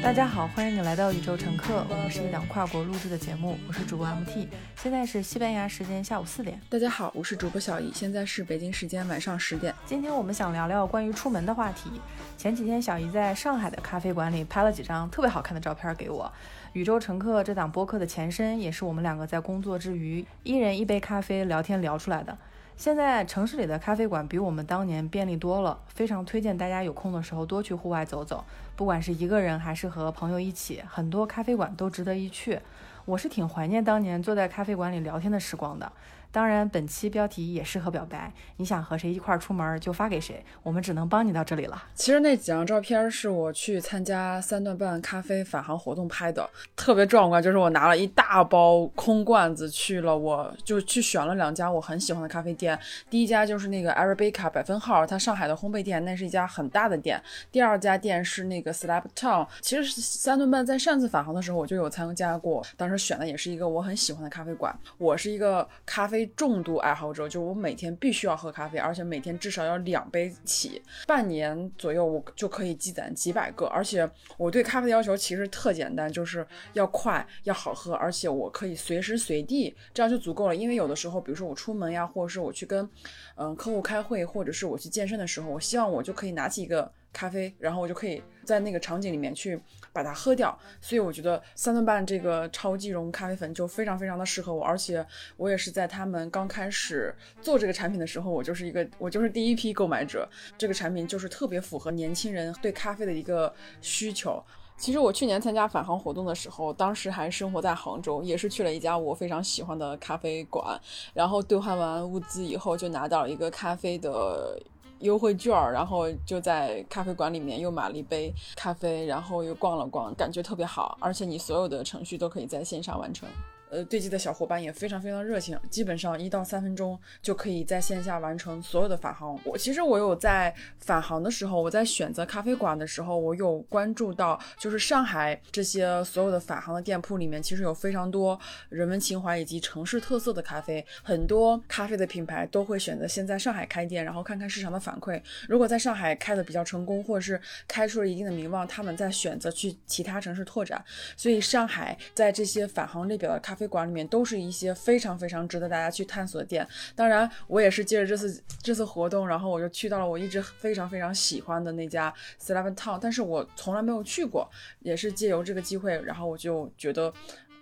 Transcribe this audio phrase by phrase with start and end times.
[0.00, 4.46] 大家好，欢迎你来到宇宙乘客，我们是一档跨国录制的节目，我是主播 MT，
[4.76, 6.58] 现在是西班牙时间下午四点。
[6.70, 9.74] 大家好，我是主播小易，现在是北京时间晚上十点。
[9.84, 11.90] 今天我们想聊聊关于出门的话题。
[12.36, 16.32] 前几天小姨在上海的咖啡馆里拍了几张特别好看的照片给我。
[16.72, 22.36] 宇宙乘客这档播客的前身，也是我们两个在工作之余，一人一杯咖啡聊天聊出来的。
[22.78, 28.44] 现在城市里的咖啡馆比我们当年便利多了，非常推荐大家有空的时候多去户外走走，
[28.76, 32.60] 不管是一个人还是和朋友一起，很多咖啡馆都值得一去。
[33.04, 35.90] 我是挺怀念当年坐在咖啡馆里聊天的时光的。
[36.30, 38.32] 当然，本期标题也适合表白。
[38.58, 40.44] 你想和谁一块儿出门，就发给谁。
[40.62, 41.82] 我们只能帮你到这里了。
[41.94, 47.42] 其实那几张照片是我去参加三段半咖啡返航活动拍的，特别壮观。
[47.42, 52.78] 就是我拿了一大包空罐子去了，我就去选了两家我很喜欢的咖啡店。
[53.08, 57.18] 第一家就是那个 Arabica 百分号，它上海的烘焙店，那是一家很大的店。
[57.50, 59.46] 第二家店是那个 Slab Town。
[59.62, 64.78] 其实三顿半在上次返航的时候我就有参加过，当时选的也是一个我很喜欢的咖啡馆。
[64.98, 66.17] 我是一个咖啡。
[66.26, 70.82] 重度爱好者，就我每天必须要喝咖啡，而且每天至少要两杯起。
[71.06, 73.66] 半年左右，我就可以积攒几百个。
[73.66, 80.54] 而且我对咖啡的要求其实特简单，就是要快，要好喝，而且我可以随时随地，这样就足够了。
[80.54, 82.88] 因为有的时候，比如说我出门呀，或者是我去跟
[83.36, 86.92] 嗯客户开会，或者是我去健身的时候，我希望我就可以拿起一个。
[87.12, 89.60] 咖啡，然后我就可以在那个场景里面去
[89.92, 95.04] 把它喝掉，所以我觉得三顿半这个超即溶咖啡粉就非常非常的适合我，而且
[95.36, 104.42] 我也是在他们刚开始做这个产品的时候，我就是一个我就是第一批购买者，这个产品就是特别符合年轻人对咖啡的一个需求。
[104.76, 110.80] 其实我去年参加返航活动的时候，当时还生活在杭州，也是去了一家我非常喜欢的咖啡馆，
[111.12, 114.56] 然后兑换完物资以后，就拿到了一个咖啡的。
[115.00, 123.28] 优惠券，然后就在咖啡馆里面又买了一杯咖啡，然后又逛了逛，感觉特别好，而且你所有的程序都可以在线上完成。
[123.70, 129.38] 呃，对接的小伙伴也非常非常热情，基本上一到三分钟就可以在线下完成所有的返航。
[129.44, 140.84] 我其实我有在返航的时候，我在选择咖啡馆的时候，我有关注到，就是上海这些所有的返航的店铺里面，其实有非常多人文情怀以及城市特色的咖啡。
[141.02, 145.20] 很多咖啡的品牌都会选择先在上海开店，然后看看市场的反馈。
[145.48, 150.82] 如果在上海开的比较成功，或者是开出了一定的名望，他们再选择去其他城市拓展。
[151.16, 156.66] 所以上海在这些返航列表的咖啡馆里面都是一些非常非常值得大家去探索的店。
[156.94, 164.48] 当然，我也是借着这次这次活动，然后我就去到了我一直非常非常喜欢的那家 Seven Town，但是我从来没有去过，
[164.80, 167.12] 也是借由这个机会，然后我就觉得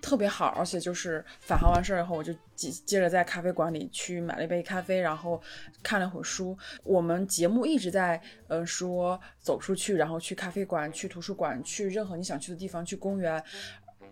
[0.03, 5.41] 特别好，而且就是返航完事儿以后，我就接接着在咖啡馆里去买了一杯咖啡，然后
[5.83, 6.57] 看了会儿书。
[6.85, 13.43] 我们节目一直在嗯说走出去，然后去咖啡馆、去图书馆、去任何你想去的地方、去公园。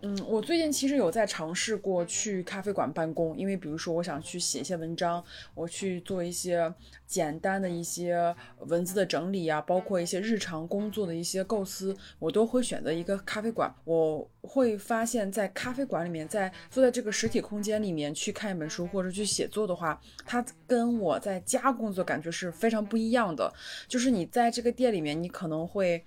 [0.01, 5.23] 嗯，我最近其实有在尝试过去咖啡馆办公，因为比如说我想去写一些文章，
[5.55, 6.71] 我去做一些
[7.07, 13.73] 简单的一些文字的整理啊，包括一些日常工作的一些构思，我都会选择一个咖啡馆。
[13.83, 23.51] 我会发现，在咖啡馆里面，在坐在这个实体空间里面去看一本书或者去写作的话，它跟我在家工作感觉是非常不一样的。
[23.87, 26.05] 就是你在这个店里面，你可能会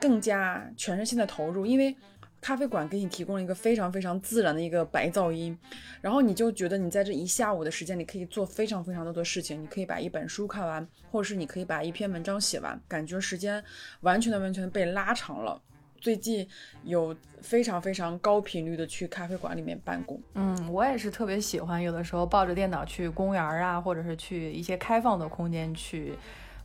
[0.00, 1.96] 更加全身心的投入，因为。
[2.40, 5.56] 咖啡馆给你提供了一个非常非常自然的一个白噪音，
[6.00, 13.62] 然后你就觉得你在这一下午的时间里可以做非常非常多的事情，你可以把一本书看完，或者是你可以把一篇文章写完，感觉时间
[14.00, 15.60] 完全的完全被拉长了。
[16.00, 16.48] 最近
[16.84, 26.14] 有非常非常高频率的去咖啡馆里面办公，嗯，我也是特别喜欢，有的时候抱着电脑去公园啊，或者是去一些开放的空间去。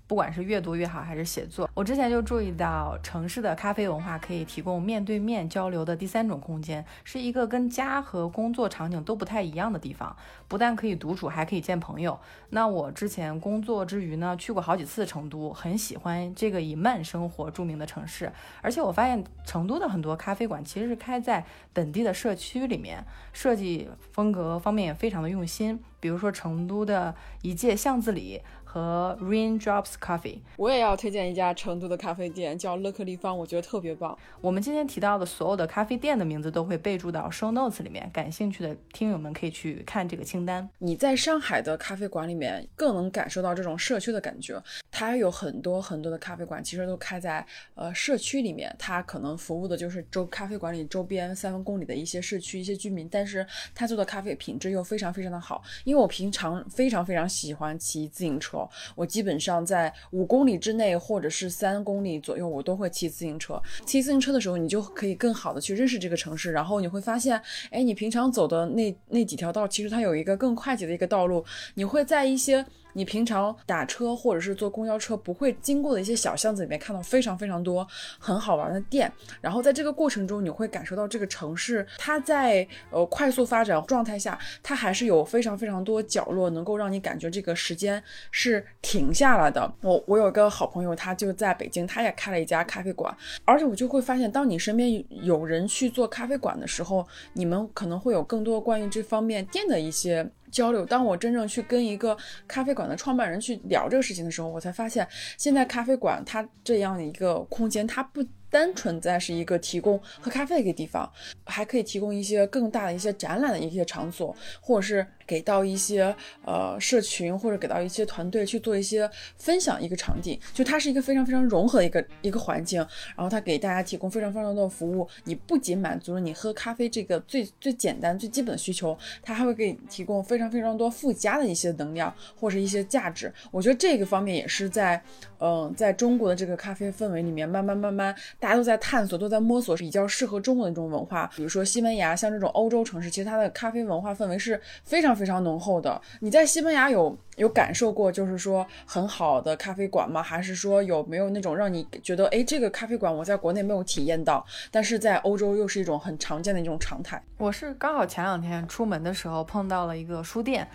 [0.07, 10.15] 不管是阅读也好，还是写作，我之前就注意到，城市的咖啡文化可以提供面对面交流的第三种空间，是一个跟家和工作场景都不太一样的地方。
[10.47, 12.19] 不但可以独处，还可以见朋友。
[12.51, 18.31] 那我之前工作之余呢，去过好几次成都，很喜欢这个以慢生活著名的城市。
[18.61, 21.43] 而且我发现，成都的很多咖啡馆其实是开在
[21.73, 23.03] 本地的社区里面，
[23.33, 25.79] 设计风格方面也非常的用心。
[25.99, 28.43] 比如说成都的一界巷子里。
[28.75, 34.17] 和 Raindrops Coffee，我也要推荐一家成都的咖啡店，叫乐克立方，我觉得特别棒。
[34.41, 40.69] 我们今天提到的所有的咖啡店的名字都会备注到 Show Notes 里面，感兴趣的听友们可以去看这个清单。
[40.79, 44.61] 你在上海的咖啡馆里面更能感受到这种社区的感觉。
[44.91, 47.45] 它有很多很多的咖啡馆，其实都开在
[47.75, 55.63] 呃社区里面，它可能服务的就是周咖啡馆里周边三分公里的一些社区一些居民，但是它做的咖啡品质又非常非常的好。
[55.85, 58.64] 因为我平常非常非常喜欢骑自行车，
[58.95, 63.61] 我基本上在五公里之内或者是三公里左右，我都会骑自行车。
[63.85, 67.41] 骑自行车的时候，你就可以更好的去认识这个城市，然后你会发现，
[67.71, 71.43] 哎，你平常走的那那几条道，其实它有一个更快捷的一个道路，
[71.75, 72.65] 你会在一些。
[72.95, 77.85] 你平常打车或者是坐公交车不会经过的一些小巷子里面，看到非常非常多
[78.17, 79.11] 很好玩的店，
[79.41, 88.01] 然后在这个过程中，你会感受到这个城市它在呃快速发展状态下，它还是有非常非常多角落能够让你感觉这个时间
[88.31, 89.69] 是停下来的。
[89.81, 93.13] 我我有一个好朋友，他就在北京，他也开了一家咖啡馆，
[93.43, 100.25] 而且我就会发现，当你身边有人去做咖啡馆的时候，你们可能会有更多关于这方面店的一些。
[100.55, 100.85] 交流。
[100.85, 102.17] 当我真正去跟一个
[102.47, 105.05] 咖啡馆的创办人去聊这个事情的时候，我才发现，
[105.37, 108.25] 现在咖啡馆它这样的一个空间，它不。
[108.47, 111.11] 单纯在是一个提供喝咖啡的一个地方，
[111.45, 122.79] 还可以提供一些更大的一些展览的一些场所，或者是给到一些呃社群或者给到一些团队去做一些分享一个场景，就它是一个非常非常融合的一个一个环境，
[123.15, 133.33] 然后它给大家提供非常非常多的服务，你不仅满足了你喝咖啡这个最最简单最基本的需求，它还会给你提供非常非常多附加的一些能量或者一些价值。
[133.51, 135.01] 我觉得这个方面也是在
[135.39, 138.15] 嗯在中国的这个咖啡氛围里面慢慢慢慢。
[138.39, 141.29] 大家都在探索，都在摸索，比较适合中国的这种文化。
[141.35, 145.99] 比如说西班牙，像这种欧洲城市，其实它的咖啡文化氛围是非常非常浓厚的。
[146.19, 150.21] 你在西班牙有有感受过，就是说很好的咖啡馆吗？
[150.21, 157.23] 还是说有没有那种让你觉得，哎，这个咖啡馆我在国内没有体验到，但是在欧洲又是一种很常见的一种常态？
[157.37, 160.67] 我是刚好前两天出门的时候碰到了一个书店。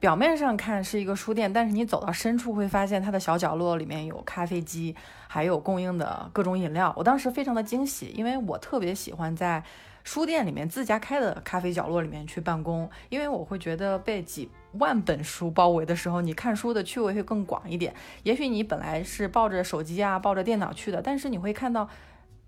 [0.00, 4.94] 表面上看是一个书店，但是你走到深处会发现它的小角落里面有咖啡机，
[5.26, 6.94] 还有供应的各种饮料。
[6.96, 9.60] 我当时非常的惊喜，因为我特别喜欢在
[10.08, 17.94] 书店里面自家开的咖啡角落里面去办公，因为我会觉得被几万本书包围的时候，你看书的趣味会更广一点。
[18.22, 21.86] 也许你本来是抱着手机啊，抱着电脑去的，但是你会看到。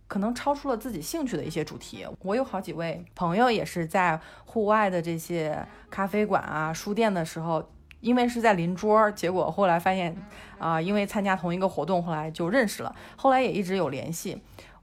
[0.08, 2.04] 可能超出了自己兴趣的一些主题。
[2.22, 7.70] 我有好几位朋友也是在户外的这些咖啡馆啊、书店的时候，
[8.00, 10.16] 因为是在邻桌，结果后来发现
[10.58, 14.40] 啊，因为参加同一个活动，后来就认识了，后来也一直有联系。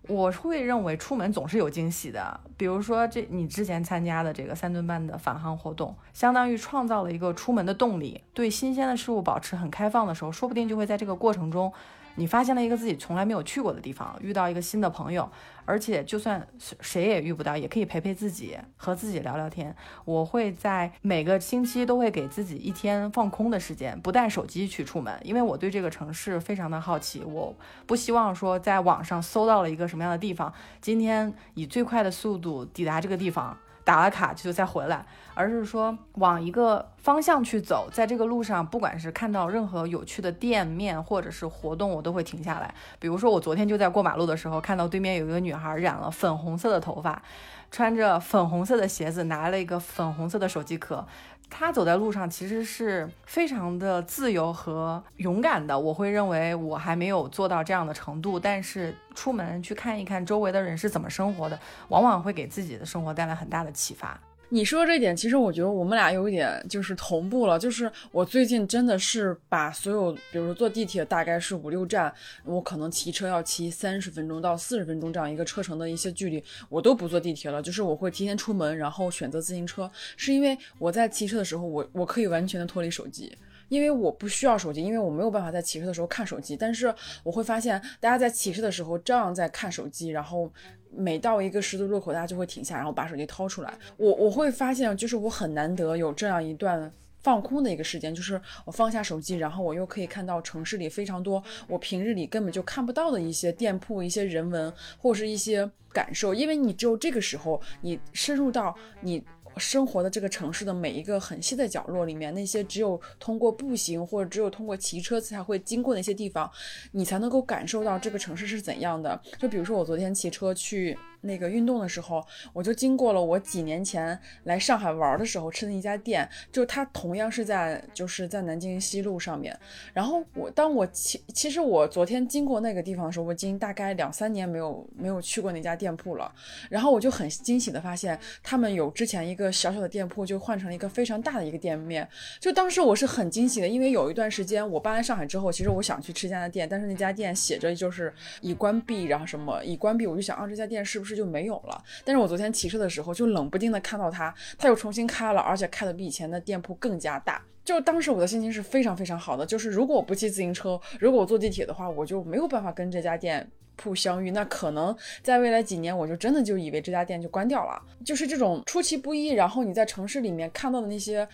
[0.08, 8.22] 我会认为出门总是有惊喜的，比如说这你之前参加的这个三顿半的返航活动，相当于创造了一个出门的动力。
[8.34, 11.72] 对新鲜的事物保持很开放的时候，说不定就会在这个过程中。
[12.18, 15.30] 你发现了一个自己从来没有去过的地方，遇到一个新的朋友，
[15.66, 19.76] 而且就算谁也遇不到，也可以陪陪自己，和自己聊聊天。
[20.04, 27.24] 我会在每个星期都会给自己一天放空的时间，不带手机去出门，因为我对这个城市非常的好奇。
[27.24, 27.56] 我
[27.86, 33.58] 不希望说在网上搜到了一个什么样的地方，今天以最快的速度抵达这个地方。
[33.84, 35.06] 打了卡就再回来，
[35.38, 42.74] 而是说往一个方向去走，在这个路上，不管是看到任何有趣的店面或者是活动，我都会停下来。
[42.98, 47.22] 比如说，我昨天就在过马路的时候，看到对面有一个女孩染了粉红色的头发，
[47.70, 51.06] 穿着粉红色的鞋子，拿了一个粉红色的手机壳。
[51.50, 55.78] 她走在路上其实是非常的自由和勇敢的。
[55.80, 61.58] 我会认为我还没有做到这样的程度，但是出门去看一看周围的人是怎么生活的，
[61.90, 64.20] 往往会给自己的生活带来很大的启发。
[64.50, 67.60] 你说这点，其实我觉得我们俩有一点就是同步了。
[67.60, 72.14] 就是我最近真的是把所有，比如说坐地铁大概是五六站，
[72.46, 77.62] 我可能骑车要骑三十分钟到四十分钟这样一个车程的一些距离，我都不坐地铁了。
[77.62, 83.36] 就是我会提前出门，然后选择自行车，是因为我在骑车的时候，我我可以完全的脱离手机。
[83.70, 86.56] 因为我不需要手机，因为我没有办法在骑车的时候看手机。
[86.56, 86.94] 但是
[87.24, 90.52] 我会发现，大家在骑车的时候照样在看手机，然后
[90.92, 93.74] 每到一个十字路口，大家就会停下，然后把手机掏出来。
[93.98, 106.34] 我我会发现，就是我很难得有这样一段放空的一个时间，就是我放下手机，然后我又可以看到城市里非常多我平日里根本就看不到的一些店铺、一些人文或者是一些感受。
[106.34, 109.24] 因为你只有这个时候，你深入到你。
[109.58, 116.50] 生活的这个城市的每一个很细的角落里面，那些只有通过步行或者只有通过骑车才会经过那些地方，
[116.92, 119.20] 你才能够感受到这个城市是怎样的。
[119.40, 129.58] 就比如说我昨天骑车去那个运动的时候，我就经过了我几年前来上海玩的时候吃的一家店，就它同样是在就是在南京西路上面。
[129.94, 136.32] 然后我当我其其实我昨天经过那个地方的时候，我已经大概两三年没有没有去过那家店铺了。
[136.70, 142.08] 然后我就很惊喜的发现，他们有之前一个小小的店铺，就换成了一个非常大的一个店面。
[142.40, 151.84] 就当时我是很惊喜的，因为有一段时间我搬来上海之后，其实我想去吃这家店，但是那家店写着就是已关闭，然后什么已关闭，我就想啊这家店是不是就没有了？
[152.04, 157.42] 但是我昨天骑车的时候，就冷不丁的看到它，它又重新开了，而且开的比以前的店铺更加大。
[157.64, 164.32] 就当时我的心情是非常非常好的，就是如果我不骑自行车，如果我坐地铁的话，我就没有办法跟这家店铺相遇。
[164.32, 167.82] 那可能在未来几年，我就真的就以为这家店就关掉了。
[168.06, 171.28] 就是这种出其不意，然后你在城市里面看到的那些。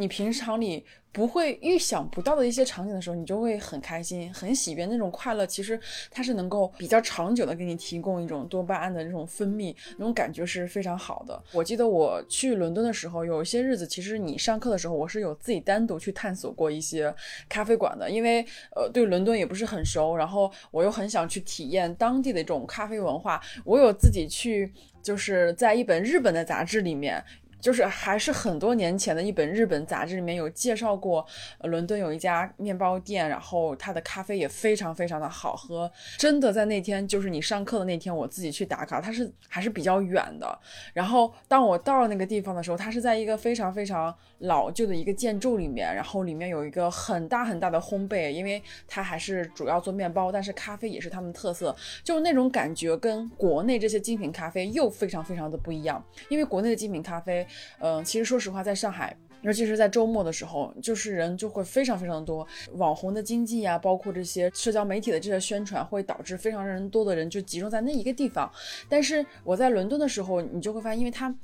[0.00, 4.86] 你平常里不会预想不到的一些场景的时候，你就会很开心、很喜悦。
[4.86, 5.78] 那种快乐其实
[6.10, 11.42] 它是能够比较长久的给你提供一种多巴胺的这种分泌，那种感觉是非常好的。
[11.52, 17.14] 我记得我去伦敦的时候，有一些日子，其实你上课的时候，我是有自己单独去探索过一些
[17.48, 18.40] 咖啡馆的，因为
[18.74, 23.38] 呃对伦敦也不是很熟，然后我又很想去体验当地的这种咖啡文化。
[23.64, 27.22] 我有自己去，就是在一本日本的杂志里面。
[27.60, 31.24] 就是还是很多年前的一本日本杂志里面有介绍过，
[31.64, 35.90] 伦敦有一家面包店，然后它的咖啡也非常非常的好喝。
[36.18, 40.58] 真的在那天，就是你上课的那天，我自己去打卡，它是还是比较远的。
[40.94, 57.46] 然后当我到那个地方的时候，它是在一个非常非常老旧的一个建筑里面，然后里面有一个很大很大的烘焙，因为它还是主要做面包，但是咖啡也是他们的特色，就是那种感觉跟国内这些精品咖啡又非常非常的不一样，因为国内的精品咖啡。
[57.78, 62.46] 嗯，其实说实话，在上海，尤其是在周末的时候，就是人就会非常非常多。
[62.72, 68.50] 网红的经济呀，包括这些社交媒体的这些宣传，会导致非常人多的人就集中在那一个地方。
[68.88, 71.34] 但是我在伦敦的时候，你就会发现，因为它。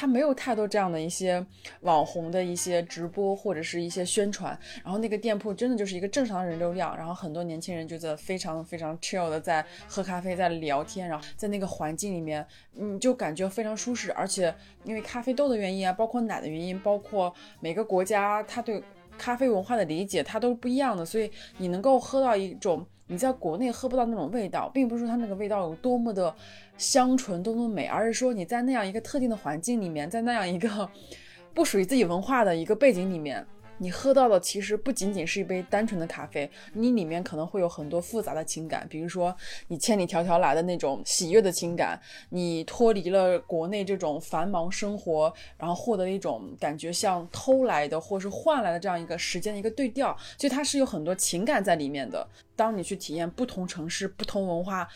[0.00, 1.44] 它没有太多这样的一些
[1.80, 18.80] 网红的一些直播或者是一些宣传，然后那个店铺真的就是一个正常的人流量，然后很多年轻人就在非常非常 chill 的在喝咖啡，在聊天，然后在那个环境里面，你就感觉非常舒适，而且因为咖啡豆的原因啊，包括奶的原因，包括每个国家它对
[19.18, 22.86] 咖啡文化的理解，它都不一样的，所以你能够喝到一种。
[23.08, 26.32] 你在国内喝不到那种味道，并不是说它那个味道有多么的
[26.76, 30.88] 香醇、多么美，而是说你在那样一个特定的环境里面，在那样一个
[31.52, 33.44] 不属于自己文化的一个背景里面。
[33.78, 39.34] 你喝到的其实不仅仅是一杯单纯的咖啡，你里面可能会有很多复杂的情感，比如说
[39.68, 52.26] 你千里迢迢来的那种喜悦的情感，你脱离了国内这种繁忙生活，然后获得一种感觉像偷来的或是换来的这样一个时间的一个对调，所以它是有很多情感在里面的。
[52.56, 54.88] 当你去体验不同城市、不同文化。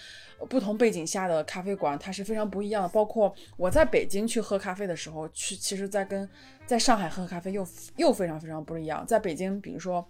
[0.49, 2.89] 不同背景下的咖啡馆，它是非常不一样的。
[2.89, 6.29] 包括我在北京去喝咖啡的时候，去其实，在跟
[6.73, 9.07] 在上海喝咖啡又又非常非常不一样。
[9.07, 10.03] 在北京，比如说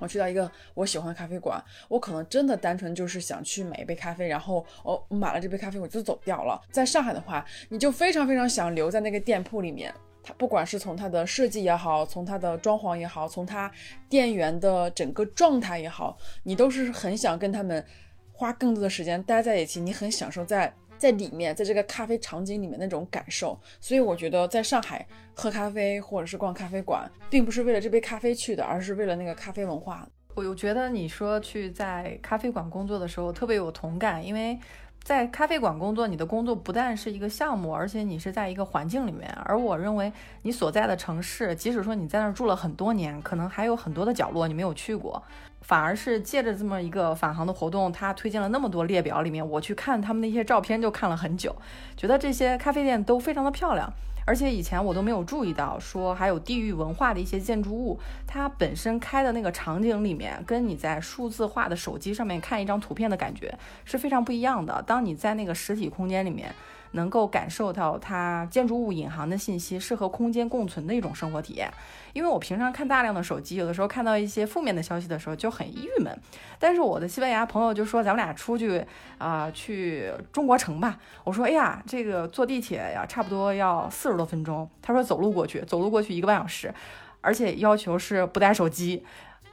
[0.00, 6.60] 我去到一个我喜欢的咖啡馆，我可能真的单纯就是想去买一杯咖啡，然后我买了这杯咖啡我就走掉了。
[6.72, 9.94] 在上海的话，你就非常非常想留在那个店铺里面。
[10.20, 13.70] 它不管是从它的设计也好，从它的装潢也好，从它
[14.08, 17.86] 店员的整个状态也好，你都是很想跟他们。
[18.32, 23.58] 花更多的时间待在一起，你很享受在在里面，在这个咖啡场景里面那种感受。
[23.80, 25.04] 所以我觉得在上海
[25.34, 30.06] 喝咖啡或者是逛咖啡馆，并不是为了这杯咖啡去的，而是为了那个咖啡文化。
[30.34, 34.58] 我我觉得你说去在咖啡馆工作的时候特别有同感，因为。
[35.02, 39.30] 在咖啡馆工作，你的工作不但是一个项目，而且你是在一个环境里面。
[39.46, 45.22] 而我认为，你所在的城市，即使说你在那儿住了很多年，可能还有很多的角落你没有去过。
[45.60, 51.54] 反而是借着这么一个返航的活动，他推荐了那么多列表里面，我去看他们那些照片就看了很久，
[51.96, 53.92] 觉得这些咖啡店都非常的漂亮。
[54.26, 64.82] 而且以前我都没有注意到，说还有地域文化的一些建筑物，它本身开的那个场景里面，跟你在数字化的手机上面看一张图片的感觉是非常不一样的。
[64.86, 66.54] 当你在那个实体空间里面。
[66.92, 71.72] 能够感受到它建筑物隐含的信息，是和空间共存的一种生活体验。
[72.12, 76.18] 因为我平常看大量的手机，有的时候看到一些负面的消息的时候就很郁闷。
[76.58, 78.84] 但是我的西班牙朋友就说：“咱们俩出去
[79.18, 86.74] 啊，去中国城吧。”我说：“哎呀，这个坐地铁呀，差不多要四十多分钟。”他说：“走路过去，走路过去一个半小时，
[87.20, 89.04] 而且要求是不带手机。”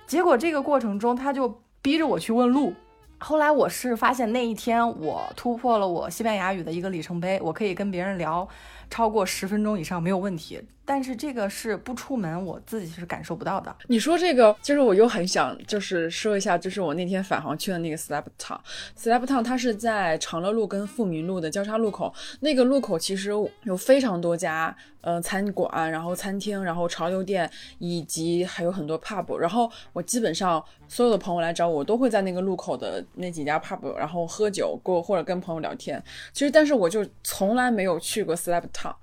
[0.07, 2.73] 结果这个过程中，他就逼着我去问路。
[3.19, 8.47] 后来我是发现那一天我突破了我西班牙语的一个里程碑，我可以跟别人聊
[8.89, 10.61] 超过十分钟以上没有问题。
[10.89, 13.75] 但是这个是不出门，我自己是感受不到的。
[13.87, 18.57] 你说这个，就是我又很想就是说一下，就是我那天返航去的那个 Slap Town。
[18.97, 23.31] Slap Town 它是在长乐路跟富民路的交叉路口，那个路口其实
[23.63, 29.35] 有非常多家呃餐馆，然后餐厅，然后潮流店，以及还有很多 pub。
[29.35, 36.01] 然后我基本上所有的朋友来找我，都会在那个路口的那几家 pub，然后喝酒过或者跟朋友聊天。
[36.31, 38.95] 其实，但是我就从来没有去过 Slab 场。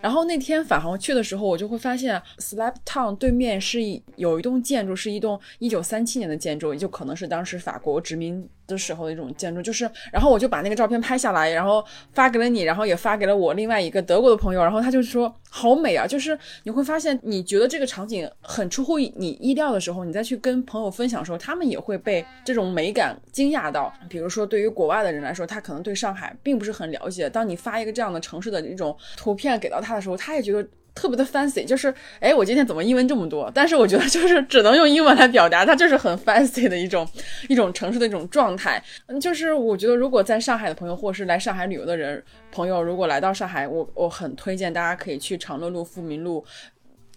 [0.00, 3.80] 然后那天返航去的时候，我就会发现，Slap Town 对面是
[4.16, 8.48] 有一栋建筑，是一栋一九三七年的建筑，也就可能是当时法国殖民。
[8.66, 23.92] 的时候的一种建筑，就是，然后我就把那个照片拍下来，然后发给了你，然后也发给了我另外一个德国的朋友，然后他就说好美啊，就是你会发现，你觉得这个场景很出乎你意料的时候，你再去跟朋友分享的时候，他们也会被这种美感惊讶到。
[24.08, 30.68] 比如说，对于国外的人来说，他可能对上海并不是很了解，当你发一个这样的城市的一种图片给到他的时候，他也觉得。
[30.96, 33.48] 特别的 fancy，就是，哎，我今天怎么英文这么多？
[33.54, 37.06] 但是我觉得 就是只能用英文来表达，它就是很 fancy 的一种
[37.48, 38.82] 一种城市的一种状态。
[39.06, 46.42] 嗯，就是我觉得如果在上海的朋友，或者是来上海旅游的人朋友，如果来到上海，我我很推荐大家可以去长乐路、富民路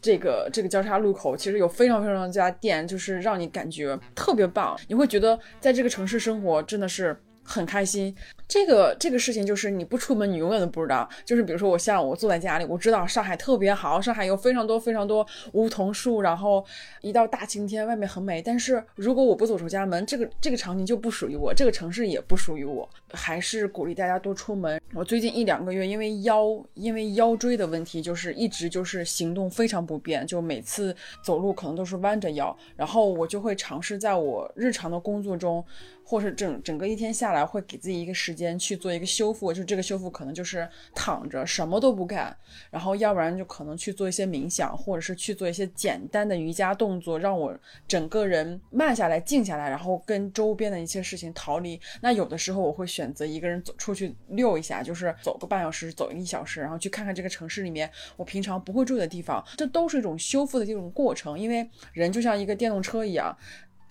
[0.01, 7.17] 这个这个交叉路口，其实有非常非常多家店，就是让你感觉特别棒，你会觉得在这个城市生活真的是
[7.49, 8.15] 很开心。
[8.47, 11.07] 这个这个事情就是你不出门，你永远都不知道。
[11.25, 16.65] 就是比如说我像我坐在家里，我知道上海特别好，上海有非常多非常多梧桐树，然后
[17.01, 18.41] 一到大晴天，外面很美。
[18.41, 22.87] 但是如果我不走出家门，这个这个场景就不属于我，这个城市也不属于我。
[23.11, 24.81] 还是鼓励大家多出门。
[24.95, 32.57] 我最近一两个月因为腰因为腰椎的问题，就是一直就是行动非常不便，就每次走路可能都是弯着腰。
[32.75, 35.63] 然后我就会尝试在我日常的工作中，
[36.03, 38.39] 或是整整个一天下来，会给自己一个时。
[38.39, 42.33] 间去做一个修复，就这个修复可能就是躺着什么都不干，
[42.71, 47.53] 然后要不然就可能去做一些冥想，或者是去做一些简单的瑜伽动作，让我
[47.85, 51.77] 整个人慢下来、静下来，然后跟周边的一些事情逃离。
[52.01, 59.41] 那有的时候我会选择一个人走出去溜一下，就是走个半小时、走一小时，然后去看看这个城市里面我平常不会住的地方。
[59.55, 63.33] 这都是一种修复的这种过程，因为人就像一个电动车一样。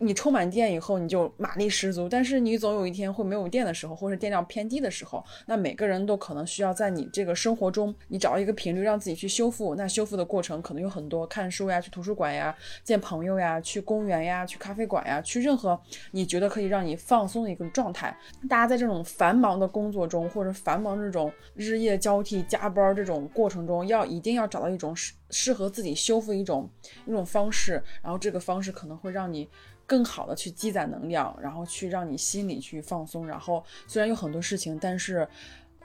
[0.00, 2.08] 你充满电以后，你就马力十足。
[2.08, 9.74] 但是你总有一天会没有电的时候，或者电量偏低的时候，那每个人都可能需要在你这个生活中，你找一个频率让自己去修复。
[9.74, 15.78] 那修复的过程可能有很多，看书呀，去图书馆呀，见朋友呀，去公园呀，去咖啡馆呀，去任何
[16.12, 18.16] 你觉得可以让你放松的一个状态。
[18.48, 26.70] 大家在这种繁忙的工作中，或者繁忙这种日夜交替加班这种过程中，要一定要找到一种适适合自己修复一种
[27.04, 29.48] 一种方式，然后这个方式可能会让你。
[29.88, 33.26] 更好的去积攒能量，然后去让你心里去放松。
[33.26, 35.26] 然后虽然有很多事情，但是，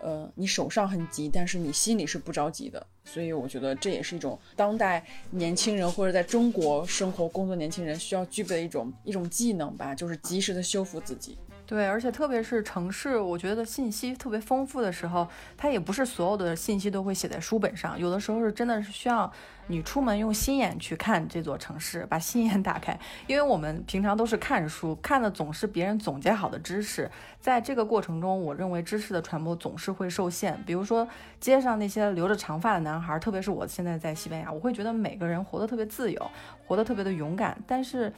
[0.02, 2.86] 呃，你手上很急，但是你心里是不着急的。
[3.06, 11.38] 所以我觉得这也是一种当代年轻人或者在中国生活工作年轻人需要具备的一种一种技能吧，就是及时的修复自己。
[11.66, 19.32] 对，而且特别是城市，我觉得信息特别丰富的时候，它也不是所有的信息都会写在书本上，有的时候是真的是需要
[19.68, 23.00] 你出门用心眼去看这座城市，把心眼打开。
[23.28, 30.62] 因为我们平常都是看书，看的总是别人总结好的知识，在这个过程中，我认为知识的传播总是会受限。
[30.66, 31.08] 比如说
[31.40, 36.32] 街上那些留着长发的男孩，特别是我现在在西班牙，我会觉得每个人活得特别自由，
[36.68, 38.12] 活得特别的勇敢，但是。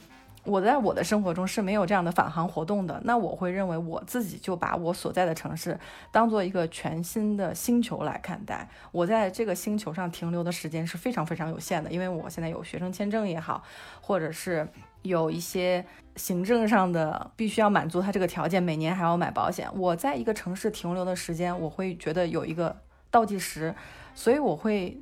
[0.46, 5.78] 我在我的生活中是没有这样的返航活动的，那我会认为我自己就把我所在的城市
[6.10, 8.68] 当做一个全新的星球来看待。
[8.92, 13.62] 我在这个星球上停留的时间是非常非常有限的，因为我现在有学生签证也好，
[14.00, 14.66] 或者是
[15.02, 19.68] 有一些行政上的必须要满足他这个条件，每年还要买保险。
[19.74, 22.76] 我在一个城市停留的时间，我会觉得有一个
[23.10, 23.74] 倒计时，
[24.14, 25.00] 所以我会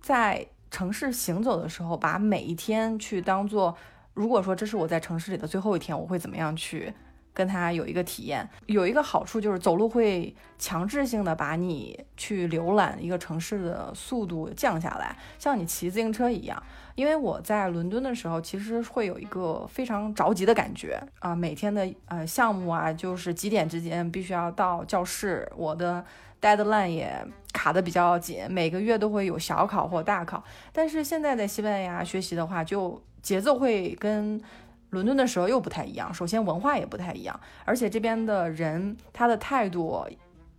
[0.00, 3.76] 在城市行走的时候，把每一天去当做。
[4.18, 6.92] 如果说这是我在城市里的最后一天，我会怎么样去
[7.32, 8.48] 跟他有一个体验？
[8.66, 16.60] 有一个好处就是走路会强制性的把你去浏览一个城市的速度降下来，像你骑自行车一样。
[16.96, 26.04] 因为我在伦敦的时候，其实会有一个非常着急的感觉啊，每天的呃项目啊，就是几点之间必须要到教室，我的
[26.42, 30.42] deadline 也卡的比较紧，每个月都会有小考或大考。
[30.72, 34.40] 但是现在在西班牙学习的话，就节奏会跟
[34.88, 36.14] 伦敦的时候又不太一样。
[36.14, 40.02] 首先文化也不太一样，而且这边的人他的态度，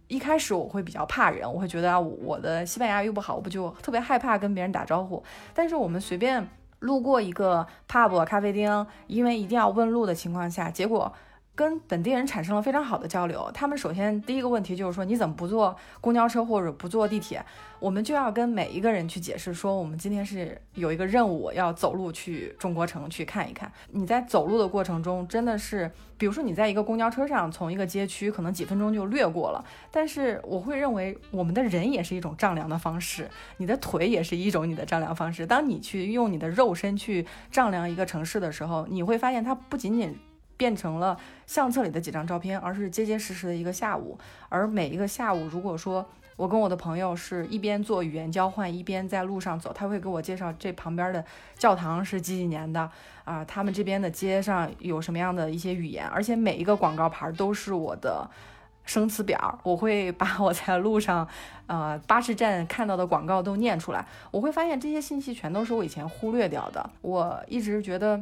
[0.07, 5.23] 一开始我会比较怕人，我会觉得啊，我的西班牙语不好，我不就特别害怕跟别人打招呼。
[5.51, 6.47] 但是我们随便
[6.81, 11.11] 路过一个 pub 咖啡厅，因为一定要问路的情况下，结果。
[11.59, 13.51] 跟本地人产生了非常好的交流。
[13.53, 17.43] 他们首先第一个问题就是说，你怎么不坐公交车或者不坐地铁？
[17.81, 23.69] 我们就要跟每一个人去解释说，我们今天是有一个任务，要走路去中国城去看一看。
[23.91, 29.61] 你在走路的过程中，真的是，比如说你在一个公交车上，从一个街区可能几分钟就掠过了。
[29.91, 35.45] 但是我会认为，我们的人也是一种丈量的方式，你的腿也是一种你的丈量方式。
[35.45, 40.17] 当你去用你的肉身去丈量一个城市的时候，你会发现它不仅仅
[40.59, 41.17] 变成了
[41.47, 44.17] 相册里的几张照片，而是结结实实的一个下午。
[44.49, 49.71] 而每一个下午，如果说我跟我的朋友是一边做语言交换，一边在路上走。
[49.71, 51.23] 他会给我介绍这旁边的
[51.57, 52.91] 教堂是几几年的
[53.23, 58.29] 啊，他们这边的街上有什么样的一些语言，而且每一个广告牌都是我的
[58.83, 59.59] 生词表。
[59.63, 61.25] 我会把我在路上，
[61.67, 64.05] 呃，巴士站看到的广告都念出来。
[64.29, 66.89] 我会发现这些信息全都是我以前忽略掉的。
[67.01, 68.21] 我一直觉得。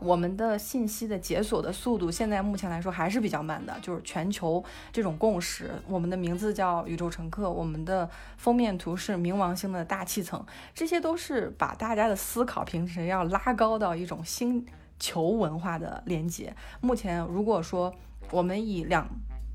[0.00, 3.76] 我们的信息的解锁的速度，现在目前来说还是比较慢的。
[3.80, 14.66] 就是全球这种共识，我们的名字叫宇宙乘客，我们的封面图是冥王星的大气层，这些都是把大家的思考平时要拉高到一种星
[14.98, 16.54] 球文化的连接。
[16.80, 17.94] 目前，如果说
[18.30, 19.06] 我们以两。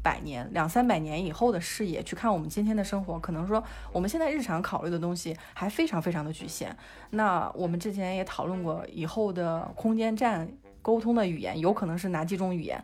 [0.08, 6.74] 百年两三百年以后的视野去看我们今天的生活，可能说我们现在日常考虑的东西还非常非常的局限。
[7.10, 10.50] 那我们之前也讨论过，以后的空间站
[10.82, 12.82] 沟通的语言有可能是哪几种语言？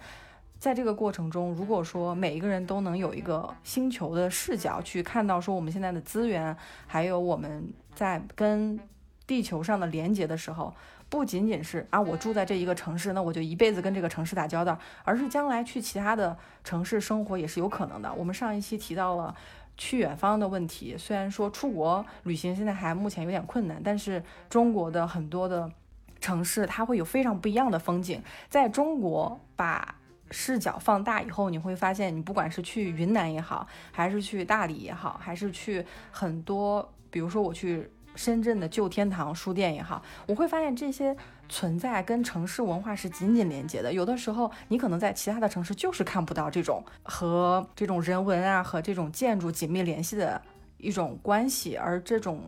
[0.59, 6.53] 在这个过程中，如果说每一个人都能有一个星球的视角去看到说我们现在的资源，
[6.85, 8.77] 还有我们在跟
[9.25, 10.73] 地球上的连接的时候。
[11.13, 18.11] 不仅仅是啊，我住在这一个城市，那我就一辈子跟这个城市打交道，而是将来去其他的城市生活也是有可能的。
[18.11, 19.35] 我们上一期提到了
[19.77, 25.71] 去远方的问题，虽然说出国旅行现在还目前有点困难，但是中国的很多的
[26.19, 28.19] 城市它会有非常不一样的风景。
[28.49, 29.93] 在中国把
[30.31, 37.87] 视角放大以后，你会发现，你不管是去云南也好，还是去大理也好，还是去很多，比如说我去。
[38.15, 41.15] 深圳的旧天堂书店也好，我会发现这些
[41.49, 43.91] 存在跟城市文化是紧紧连接的。
[43.91, 50.41] 有的时候你可能在其他的城市就是看不到这种和这种人文啊和这种建筑紧密联系的
[50.77, 52.41] 一种关系，而这种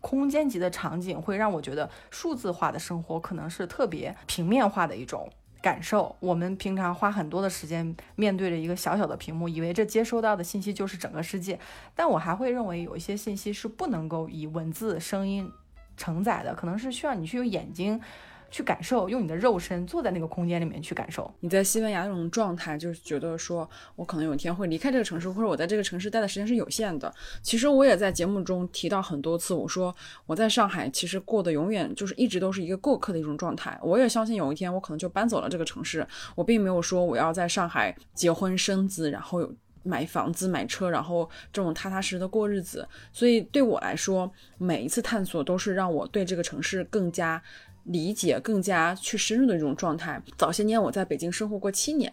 [0.00, 5.30] 空间级的场景会让我觉得数字化的生活可能是特别平面化的一种。
[5.62, 11.58] 感受，我们平常花很多的时间面对着一个小小的屏幕，以为这接收到的信息就是整个世界。
[11.94, 15.48] 但我还会认为有一些信息是不能够以文字、声音
[15.96, 18.00] 承载的，可能是需要你去用眼睛。
[18.52, 21.28] 去感受，用你的肉身坐在那个空间里面去感受。
[21.40, 27.12] 你在西班牙那种状态，就是觉得说我可能有一天会离开这个城市，或者我在这个城市待的时间是有限的。
[27.42, 29.92] 其实我也在节目中提到很多次，我说
[30.26, 33.76] 我在上海其实过的永远就是一直都是一个过客的一种状态。
[33.82, 36.06] 我也相信有一天我可能就搬走了这个城市。
[36.34, 39.50] 我并没有说我要在上海结婚生子，然后有
[39.82, 42.86] 买房子买车，然后这种踏踏实实的过日子。
[43.14, 47.42] 所以对我来说，每一次探索都是让我对这个城市更加。
[47.84, 50.20] 理解更加去深入的这种状态。
[50.36, 52.12] 早些年我在北京生活过七年。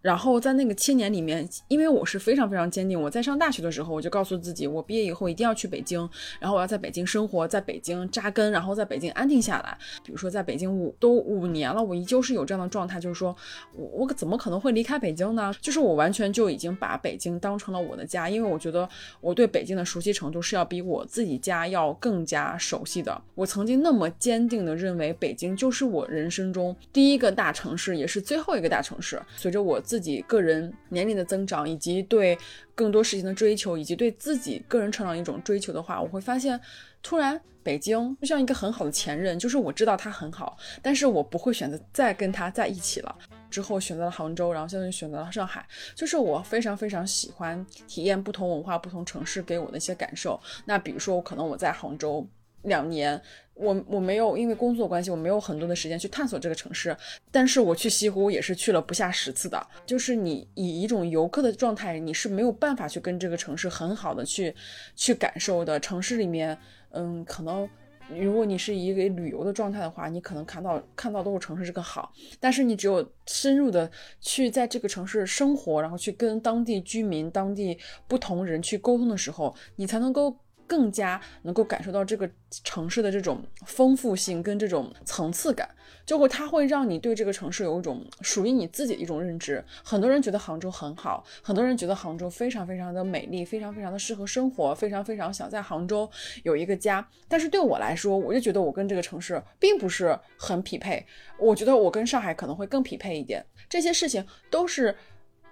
[0.00, 6.08] 然后在那个七年里面，因为我是非常非常坚定，我在上大学的时候，我就告诉自己，我毕业以后一定要去北京，
[6.38, 9.76] 然后我要在北京生活，在北京扎根，然后在北京安定下来。
[10.04, 13.36] 比如说，在北京五都五年了，我依旧是有这样的状态，就是说
[13.74, 15.52] 我我怎么可能会离开北京呢？
[15.60, 18.88] 就是我完全就已经把北京当成了我的家，因为我觉得
[19.20, 23.20] 我对北京的熟悉程度是要比我自己家要更加熟悉的。
[23.34, 29.20] 我曾经那么坚定的认为，北京就是我人生中第一个大城市，也是最后一个大城市。
[29.36, 29.82] 随着我。
[29.88, 32.36] 自己个人年龄的增长，以及对
[32.74, 36.60] 更多事情的追求，以及对自己个人成长一种追求的话，我会发现，
[37.02, 43.16] 突然北京就像一个很好的前任，就是我知道他很好，但是我不会选择再跟他在一起了。
[43.48, 50.38] 之后选择了杭州，然后现在选择了上海，就是我非常非常喜欢体验不同文化、不同城市给我的一些感受。
[50.66, 52.28] 那比如说，我可能我在杭州。
[52.62, 53.20] 两年，
[53.54, 56.96] 我我没有因为工作关系，我没有很多的时间去探索这个城市。
[57.30, 59.66] 但是我去西湖也是去了不下十次的。
[59.86, 64.54] 就是你以一种游客的状态，你是没有办法去跟这个城市很好的去
[64.96, 65.78] 去感受的。
[65.80, 66.56] 城市里面，
[66.90, 67.68] 嗯，可能
[68.10, 72.12] 如果你是一个旅游的状态的话，你可能看到看到都是城市这个好。
[72.40, 73.90] 但是你只有深入的
[74.20, 80.36] 去在这个城市生活，然后去跟当地居民、当地不同人去沟通的时候，你才能够。
[80.68, 82.30] 更加能够感受到这个
[82.62, 85.68] 城市的这种丰富性跟这种层次感，
[86.06, 89.64] 就会它会让你对这个城市有一种属于你自己的一种认知。
[89.82, 96.08] 很多人觉得杭州很好，很多人觉得杭州非常非常的美丽，非常非常的适合生活，非常非常想在杭州
[96.44, 97.04] 有一个家。
[97.26, 101.04] 但是对我来说，我就觉得我跟这个城市并不是很匹配。
[101.38, 103.44] 我觉得我跟上海可能会更匹配一点。
[103.68, 104.94] 这些事情都是。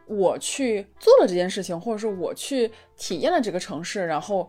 [0.08, 4.48] 我去做了这件事情，或者是我去体验了这个城市，然后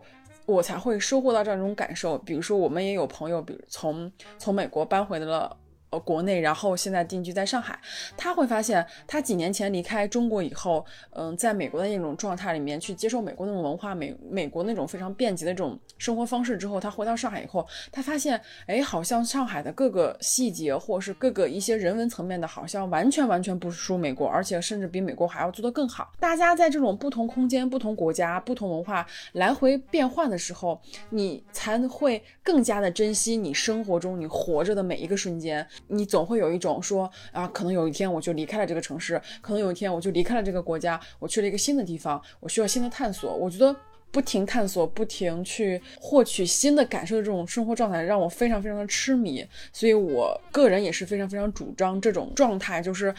[0.54, 2.16] 我才会收获到这样一种感受。
[2.18, 5.56] 比如说，我们也有朋友，比如从从美国搬回了。
[5.90, 7.78] 呃，国内，然后现在定居在上海，
[8.14, 26.12] 他会发现，他几年前离开中国以后，嗯，在美国的那种状态里面去接受美国那种文化，美美国那种非常便捷的这种生活方式之后，他回到上海以后，他发现，哎，好像上海的各个细节，或是各个一些人文层面的，好像完全完全不输美国，而且甚至比美国还要做得更好。
[26.20, 35.66] 大家在这种不同空间、不同国家、不同文化来回变换的时候，你才会更加的珍惜你生活中你活着的每一个瞬间。
[35.86, 43.34] 你总会有一种说啊，可能有一天我就离开了这个城市，可能有一天我就离开了这个国家，我去了一个新的地方，我需要新的探索。
[43.34, 43.74] 我觉得
[44.10, 49.46] 不停探索、不停去获取新的感受的这种生活状态，让我非常非常的痴迷。
[49.72, 53.14] 所以我个人也是非常非常主张这种状态，就是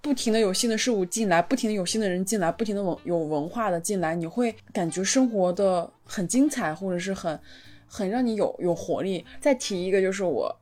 [0.00, 7.38] 不停的有新的事物进来，不停的有新的人进来，不停的文有文化的进来，你会感觉生活的很精彩，或者是很
[7.86, 9.24] 很让你有有活力。
[9.40, 10.56] 再提一个，就是我。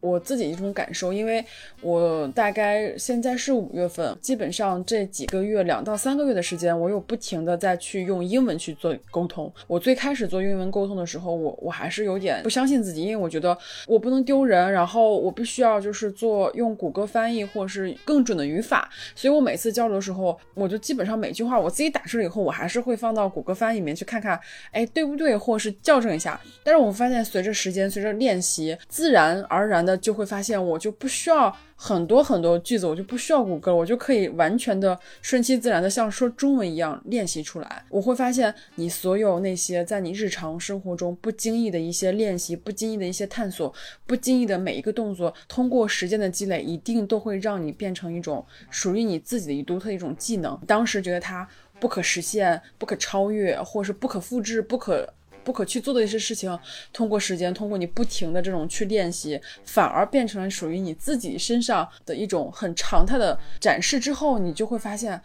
[0.00, 1.44] 我自己一种感受，因为
[1.82, 9.52] 我大概现在是五月份，基本上这几个月两到三个月的时间，我有不停的在去用英文去做沟通。
[9.66, 13.58] 我最开始做英文沟通的时候，我我还是有点不相信自己，因为我觉得
[13.88, 24.38] 我不能丢人，然后我必须要就是做用谷歌翻译或者是更准的语法，所以我每次交流的时候，我就基本上每句话我自己打出来以后，我还是会放到谷歌翻译里面去看看，
[24.70, 26.40] 哎对不对，或是校正一下。
[26.62, 29.87] 但是我发现随着时间，随着练习，自然而然。
[29.88, 37.82] 那就会发现，我就不需要很多很多句子，我就不需要谷歌，我就可以完全的顺其自然的像说中文一样练习出来。
[37.88, 43.72] 我会发现，你所有那些在你日常生活中不经意的一些练习，不经意的一些探索，
[44.06, 50.60] 不经意的每一个动作，通过时间的积累，一定都会让你变成一种属于你自己的一独特一种技能。
[50.66, 51.48] 当时觉得它
[51.80, 55.08] 不可实现、不可超越，或是不可复制、不可。
[55.48, 56.58] 不可去做的一些事情，
[56.92, 63.98] 通过时间，通过你不停的这种去练习，反而变成了属于你自己身上的一种很常态的展示。
[63.98, 65.18] 之后，你就会发现。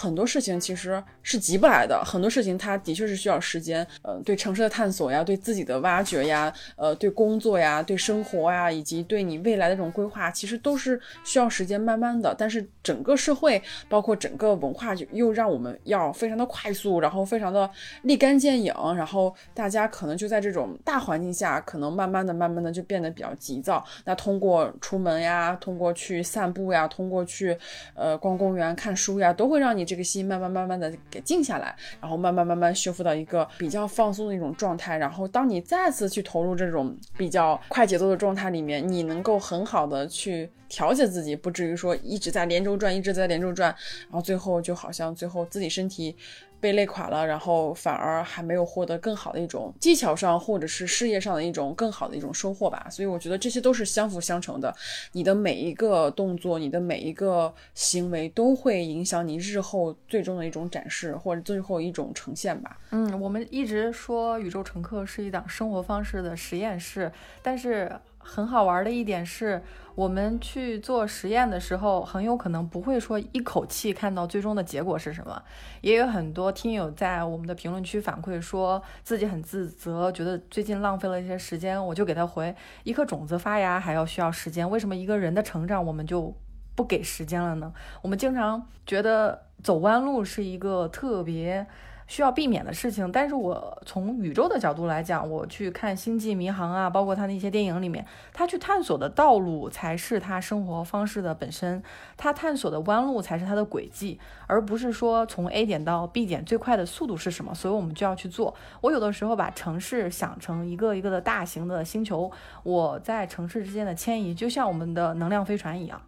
[0.00, 3.84] 很多事情其实是急不来的，很多事情它的确是需要时间。
[4.02, 12.32] 呃，对城市的探索呀，对自己的挖掘呀，呃，对工作呀，对生活呀，以及对你未来的这种规划，其实都是需要时间慢慢的。
[12.38, 17.68] 但是整个社会，包括整个文化，就又让我们要非常的快速，然后非常的
[18.02, 23.84] 立竿见影，然后大家可能就在这种大环境下，可能慢慢的、慢慢的就变得比较急躁。
[24.04, 27.58] 那通过出门呀，通过去散步呀，通过去
[27.94, 29.87] 呃逛公园、看书呀，都会让你。
[29.88, 34.98] 这个心慢慢慢慢的给静下来，然后慢慢慢慢修复到一个比较放松的一种状态。
[34.98, 46.14] 然后当你再次去投入这种比较快节奏的状态里面，你能够很好的去调节自己，不至于说一直在连轴转，一直在连轴转，然后最后就好像最后自己身体。
[46.60, 52.86] 被累垮了，然后反而还没有获得更好的一种技巧上或者是事业上的一种更好的一种收获吧。
[52.90, 54.74] 所以我觉得这些都是相辅相成的。
[55.12, 62.78] 你的每一个动作，你的每一个行为，都会影响你日后最终的一种展示或者最后一种呈现吧。
[62.90, 67.10] 嗯，我们一直说《宇宙乘客》是一档生活方式的实验室，
[67.42, 67.90] 但是
[68.28, 69.62] 很好玩的一点是。
[69.94, 75.42] 我们去做实验的时候，很有可能不会说一口气看到最终的结果是什么。
[75.80, 81.84] 也有很多听友在我们的评论区反馈，说自己很自责，觉得最近浪费了一些时间。
[81.84, 86.32] 我就给他回：一颗种子发芽还要需要时间，为什么一个人的成长我们就
[86.76, 87.72] 不给时间了呢？
[88.00, 91.66] 我们经常觉得走弯路是一个特别。
[92.08, 101.82] 需要避免的事情，但是我从宇宙的角度来讲，我去看《星际迷航》啊，包括他那些电影里面，他去探索的道路才是他生活方式的本身，
[102.16, 108.54] 他探索的弯路才是他的轨迹，而不是说从 A 点到 B 点最快的速度是什么，所以我们就要去做。
[108.80, 116.00] 我有的时候把城市想成一个一个的大型的星球，我在城市之间的迁移，就像我们的能量飞船一样，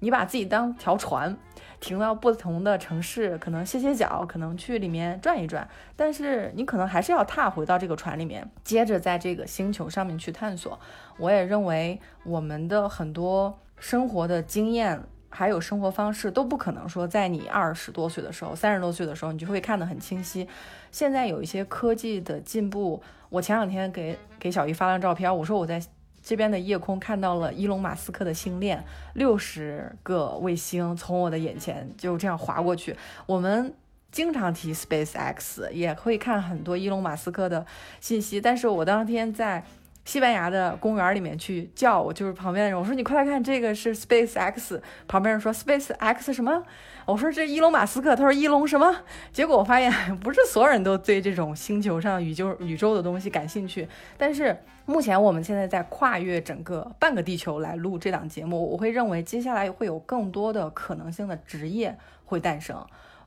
[0.00, 1.36] 你把自己当条船。
[1.80, 10.76] 停到不同的城市，可能歇歇脚，可能去里面转一转，但是你可能还是要踏回到这个船里面，接着在这个星球上面去探索。
[11.18, 20.48] 我也认为我们的很多生活的经验还有生活方式都不可能说在你二十多岁的时候、三十多岁的时候，你就会看得很清晰。
[20.90, 25.80] 现在有一些科技的进步，我前两天给给小姨发了照片，我说我在
[26.22, 32.96] 这边的夜空看到了伊隆马斯克的星链，六十个卫星从我的眼前就这样划过去。
[33.26, 33.74] 我们
[34.10, 37.64] 经常提 SpaceX，也会看很多伊隆马斯克的
[38.00, 39.64] 信息，但是我当天在。
[40.04, 44.82] 西班牙的公园里面去叫我，就是旁边的人，我说你快来看，这个是 Space X。
[45.06, 46.62] 旁边人说 Space X 什么？
[47.08, 48.94] 我说这伊隆马斯克，他说伊隆什么？
[49.32, 53.88] 结果我发现不是所有人都对这种星球上宇宙宇宙的东西感兴趣。
[54.18, 62.76] 但是目前我们现在在跨越整个半个地球来录这档节目，我会认为接下来会有更多的可能性的职业会诞生。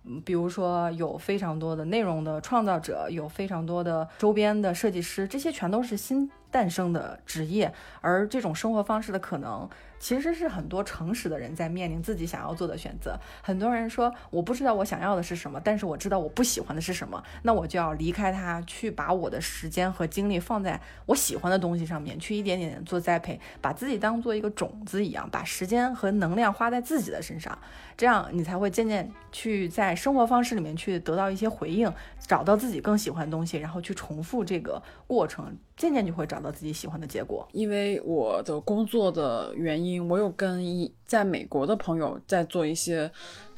[0.04, 6.30] 嗯，比如说有非常多的内容的创造者，有非常多的周边的设计师，这些全都是新。
[6.52, 9.68] 诞生的职业，而这种生活方式的可能。
[10.02, 13.18] 其实是很多诚实的人在面临自己想要做的选择。
[13.44, 27.56] 很多人说我不知道我想要的是什么，但是我知道我不喜欢的是什么，那我就要离开它，去把我的时间和精力放在我喜欢的东西上面，去一点点做栽培，把自己当做一个种子一样，把时间和能量花在自己的身上，
[27.96, 31.94] 这样你才会渐渐去在生活方式里面去得到一些回应，
[32.32, 37.46] 找到自己更喜欢的东西，然后去重复这个过程，渐渐就会找到自己喜欢的结果。
[37.52, 40.08] 因为我的工作的原因。
[40.08, 43.12] 我有跟一在美国的朋友在做一些。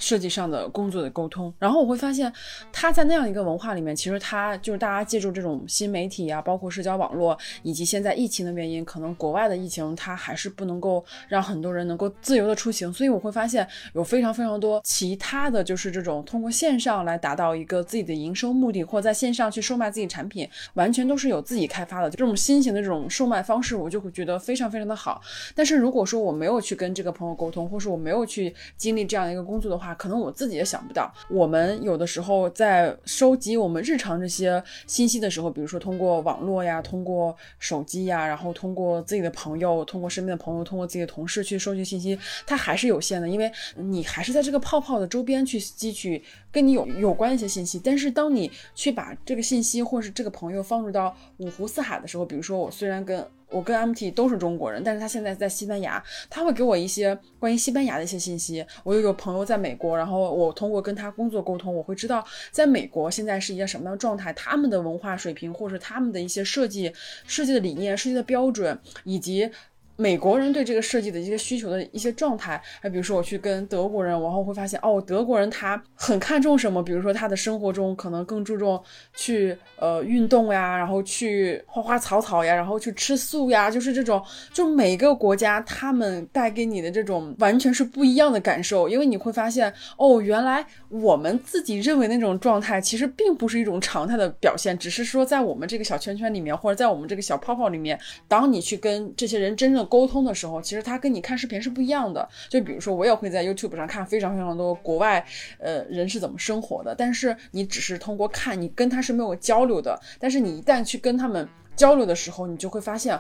[0.04, 2.32] 设计上的工作的沟通，然后我会发现
[2.74, 22.10] 他在那样一个文化里面，其实他就是大家借助这种新媒体啊，包括社交网络，以及现在疫情的原因，可能国外的疫情它还是不能够让很多人能够自由的出行，所以我会发现有非常非常多其他的就是这种通过线上来达到一个自己的营收目的，或在线上去售卖自己产品，完全都是有自己开发的。
[22.10, 25.22] 这种新型的这种售卖方式，我就会觉得非常非常的好。
[25.56, 46.24] 但是如果说我没有去跟这个朋友沟通，或是我没有去经历这样一个工作的话，可能我自己也想不到，我们有的时候在收集我们日常这些信息的时候，比如说通过网络呀，通过手机呀，然后通过自己的朋友，通过身边的朋友，通过自己的同事去收集信息，它还是有限的，因为你还是在这个泡泡的周边去汲取
[46.54, 47.82] 跟你有有关一些信息。
[47.84, 58.66] 但是当你去把这个信息或是这个朋友放入到五湖四海的时候，比如说我虽然跟我跟 MT 都是中国人，但是他现在在西班牙，他会给我一些关于西班牙的一些信息。
[58.84, 66.92] 我又有朋友在美国，然后我通过跟他工作沟通，我会知道在美国现在是一个什么样的状态，他们的文化水平，或者他们的一些设计
[67.28, 69.52] 设计的理念、设计的标准，以及。
[69.96, 76.82] 美国人对这个设计的一些需求的一些状态，还比如说我去跟德国人，然后会发现哦，德国人他很看重什么？
[76.82, 78.82] 比如说他的生活中可能更注重
[79.16, 102.28] 去呃运动呀，然后去花花草草呀，然后去吃素呀，就是这种，就每个国家他们带给你的这种完全是不一样的感受，因为你会发现哦，原来我们自己认为那种状态其实并不是一种常态的表现，只是说在我们这个小圈圈里面，或者在我们这个小泡泡里面，当你去跟这些人真正沟通的时候，其实他跟你看视频是不一样的。
[102.50, 105.26] 就比如说，我也会在 YouTube 上看非常非常多国外
[105.60, 110.00] 呃人是怎么生活的，但是你只是通过看，你跟他是没有交流的。
[110.20, 113.20] 但是你一旦去跟他们交流的时候，你就会发现，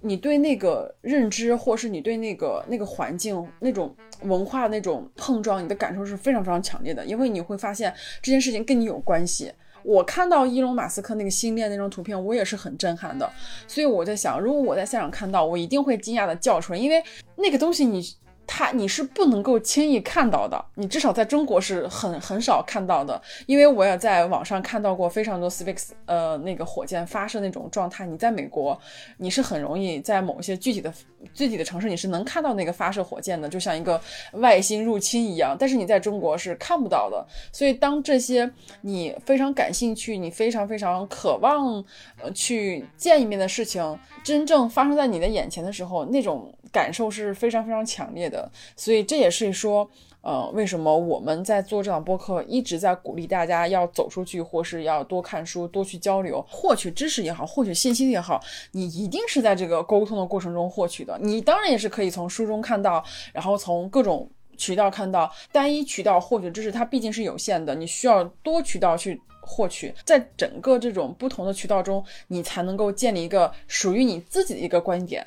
[0.00, 7.92] 你对那个认知，或是你对那个那个环境、那种文化那种碰撞，你的感受是非常非常强烈的，因为你会发现
[8.22, 9.52] 这件事情跟你有关系。
[9.82, 13.30] 我看到伊隆马斯克那个星链那张图片，我也是很震撼的。
[13.66, 17.02] 所以我在想，如果我在现场看到，我一定会惊讶的叫出来，因为
[17.36, 18.02] 那个东西你。
[18.50, 28.06] 它你是不能够轻易看到的，你至少在中国是很很少看到的，因为我也在网上看到过非常多 Space 呃那个火箭发射那种状态。
[28.06, 28.80] 你在美国，
[29.18, 30.90] 你是很容易在某些具体的
[31.34, 34.00] 具体的城市，你是能看到那个发射火箭的，就像一个
[34.32, 35.54] 外星入侵一样。
[35.58, 37.24] 但是你在中国是看不到的。
[37.52, 41.84] 所以当这些你非常感兴趣、你非常非常渴望
[42.22, 46.50] 呃去见一面的事情，真正发生在你的眼前的时候，那种。
[46.72, 49.88] 感受是非常非常强烈的，所以这也是说，
[50.20, 58.40] 呃，为什么我们在做这档播客，一直在鼓励大家要走出去，或是要多看书、多去交流，获取知识也好，获取信息也好，
[58.72, 61.18] 你一定是在这个沟通的过程中获取的。
[61.22, 69.20] 你当然也是可以从书中看到，然后从各种渠道看到，单一渠道获取知识它毕竟是有限的，你需要多渠道去。
[69.50, 75.26] 获取在整个这种不同的渠道中，你才能够建立一个属于你自己的一个观点。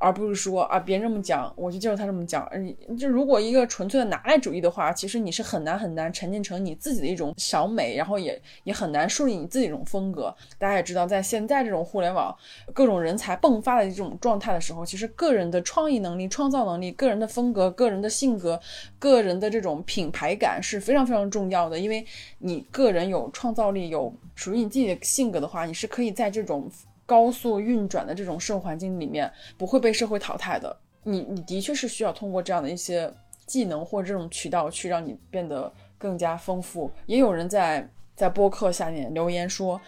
[0.00, 2.48] 而不是说啊别人这么讲，我就接受他这么讲。
[2.52, 10.34] 嗯，就如果一个纯粹的拿来主义的话，其实你是很难很难沉浸成你自己的一种小美，然后也也很难树立你自己一种风格。
[10.56, 12.34] 大家也知道，在现在这种互联网
[12.72, 18.58] 各种人才迸发的这种状态的时候，其实个人的创意能力、创造能力、个人的风格、个人的性格、
[18.98, 21.78] 个人的这种品牌感是非常非常重要的。
[21.78, 22.02] 因为
[22.38, 26.70] 你个人有创造力、有属于你自己的性格的话，你是可以在这种。
[27.10, 30.76] 高速运转的这种社会环境里面，不会被社会淘汰的。
[31.02, 33.12] 你你的确是需要通过这样的一些
[33.46, 36.88] 技能或这种渠道去让你变得更加丰富。
[37.06, 39.80] 也有人在在播客下面留言说，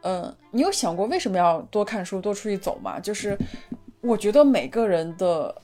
[0.00, 2.98] 嗯，你有想过为什么要多看书、多出去走吗？
[2.98, 3.36] 就是
[4.00, 5.54] 我觉得每个人的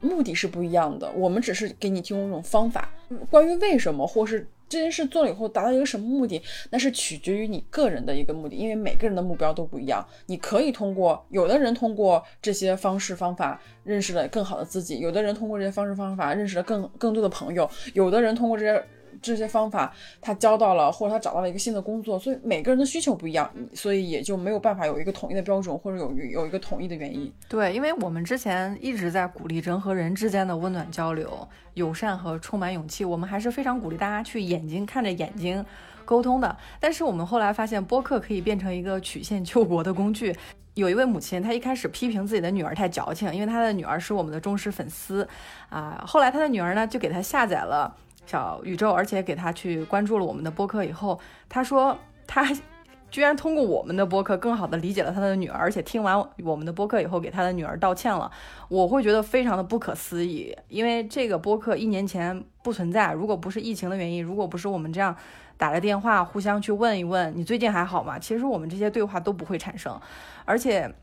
[0.00, 2.90] 目的是不一样的，我们只是给你提供一种方法。
[3.30, 4.46] 关于为什么或是。
[4.70, 6.40] 这件事做了以后达到一个什么目的，
[6.70, 10.06] 那是取决于你个人的一个目的，因为每个人的目标都不一样。
[10.26, 18.82] 你可以通过有的人通过这些方式方法认识了更好的自己，有的人通过这些方式方法认识了更更多的朋友，有的人通过这些。
[19.22, 27.32] 这些方法，他交到了，或者他找到了一个新的工作，所以每个人的需求不一样，所以也就没有办法有一个统一的标准，或者有有一个统一的原因。
[27.48, 35.64] 对，因为我们之前一直在鼓励人和人之间的温暖交流、友善和充满勇气，我们还是非常鼓励大家去眼睛看着眼睛
[36.04, 36.56] 沟通的。
[36.78, 40.34] 但是我们后来发现，播客可以变成一个曲线救国的工具。
[40.74, 45.28] 有一位母亲，她一开始批评自己的女儿太矫情，因为她的女儿是我们的忠实粉丝
[45.68, 46.02] 啊。
[46.06, 47.94] 后来她的女儿呢，就给她下载了。
[48.26, 51.18] 小宇宙，而且给他去关注了我们的播客以后，
[51.48, 52.46] 他说他
[53.10, 58.30] 居然通过我们的播客更好的理解了他的女儿，而且听完我们的播客以后给他的女儿道歉了。
[58.68, 65.16] 我会觉得非常的不可思议，因为这个播客一年前不存在，如果不是疫情的原因，如果不是我们这样
[65.56, 68.16] 打了电话互相去问一问你最近还好吗？
[68.18, 70.00] 其实我们这些对话都不会产生，
[70.44, 70.94] 而且。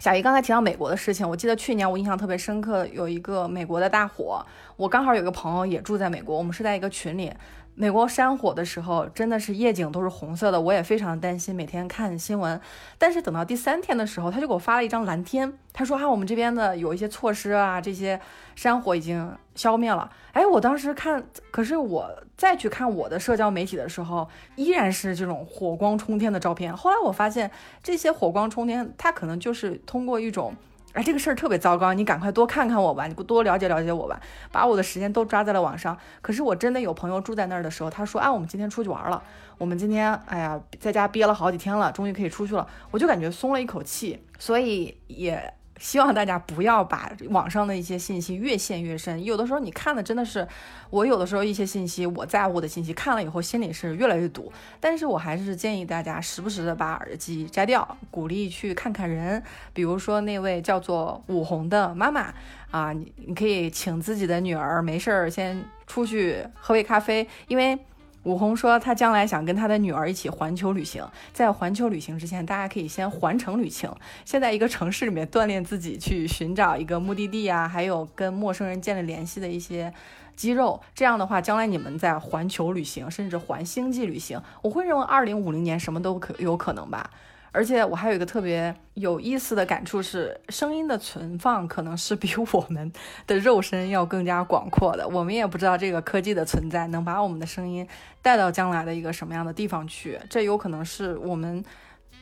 [0.00, 4.42] 小姨刚才提到美国的事情，我记得去年我印象特别深刻，有一个美国的大火，
[4.78, 7.30] 我刚好有个朋友也住在美国，我们是在一个群里。
[7.74, 12.60] 美国山火的时候，真的是夜景都是红色的，我也非常担心，每天看新闻。
[12.98, 18.20] 但是等到第三天的时候，他就给我发了一张蓝天，他说：“哈，我们这边的有一些措施啊，这些
[18.54, 26.76] 山火已经消灭了。”哎，我当时看，可是我再去看我的社交媒体的时候，依然是这种火光冲天的照片。
[26.76, 27.50] 后来我发现，
[27.82, 30.54] 这些火光冲天，它可能就是通过一种，
[30.92, 34.20] 哎，这个事儿特别糟糕，你赶快多看看我吧，你多了解了解我吧，
[34.50, 35.96] 把我的时间都抓在了网上。
[36.20, 39.22] 可是我真的有朋友住在那儿的时候，他说，啊，我们今天出去玩了，
[39.58, 44.24] 我们今天，哎呀，在家憋了好几天了，终于可以出去了，我就感觉松了一口气。
[44.38, 45.54] 所以也。
[45.80, 49.24] 希望大家不要把网上的一些信息越陷越深。
[49.24, 50.46] 有的时候你看的真的是，
[50.90, 54.52] 我有的时候一些信息我在乎的信息看了以后心里是越来越堵。
[54.78, 59.42] 但是我还是建议大家时不时的把耳机摘掉，鼓励去看看人。
[59.72, 62.32] 比如说那位叫做武红的妈妈
[62.70, 67.78] 啊，你你可以请自己的女儿没事儿先出去喝杯咖啡，因为。
[68.24, 71.02] 武红说，他将来想跟他的女儿一起环球旅行。
[71.32, 73.90] 在环球旅行之前，大家可以先环城旅行。
[74.26, 79.94] 先在一个城市里面锻炼自己，去寻找一个目的地啊，还有跟陌生人建立联系的一些
[80.36, 80.82] 肌肉。
[80.94, 87.10] 这样的话，将来你们在环球旅行，甚至环星际旅行，我会认为二零五零年什么都可有可能吧。
[87.52, 92.92] 而且我还有一个特别有意思的感触是，声音的存放可能是比我们
[93.26, 95.08] 的肉身要更加广阔的。
[95.08, 97.86] 我们也不知道这个科技的存在能把我们的声音
[98.22, 101.64] 带到将来的一个什么样的地方去，这有可能是我们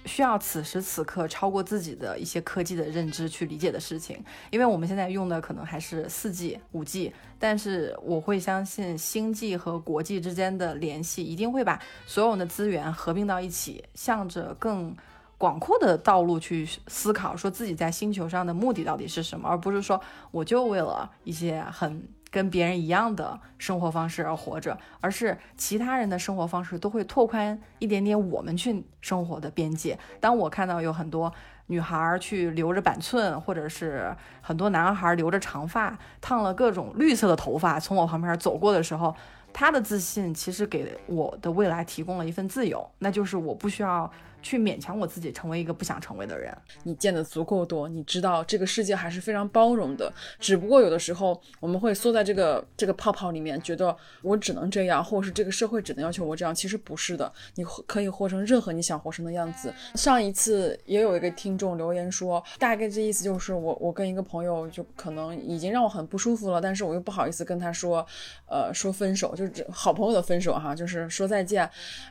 [0.07, 4.25] 需要此时此刻超过自己的一些科技的认知去理解的事情。
[4.49, 14.97] 因为我们现在用的可能还是四 G、五 G，但是我会相信星际和国际之间的联系一定会把所有的资源合并到一起，向着更。
[15.39, 20.01] 广阔的道路去思考，说自己在星球上的目的到底是什么，而不是说
[20.33, 29.97] 我就为了一些很跟别人一样的生活方式而活着，而是其他人的生活方式都会拓宽一点点我们去生活的边界。
[30.21, 31.33] 当我看到有很多
[31.69, 39.15] 女孩去留着板寸，或者是很多男孩留着长发，烫了各种绿色的头发从我旁边走过的时候，
[39.53, 44.11] 他的自信其实给我的未来提供了一份自由，那就是我不需要。
[44.49, 46.57] 去勉强我自己成为一个不想成为的人。
[46.85, 50.11] 你见的足够多，你知道这个世界还是非常包容的。
[50.41, 56.55] 只不过有的时候我们会缩在这个这个泡泡里面，觉得我只能这样，或者是这个社会只能要求我这样。
[56.55, 59.73] 其实不是的，你可以活成任何你想活成的样子。
[59.95, 68.07] 上一次也有一个听众留言说，大概这意思就是我我跟一个朋友就可能已经让我很不舒服了，但是我又不好意思跟他说，
[68.49, 69.35] 呃，说分手。
[69.37, 71.61] 就是好朋友的分手哈，就是说再见。